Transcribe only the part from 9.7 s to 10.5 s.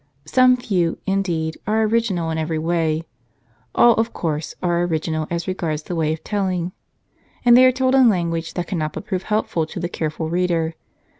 the careful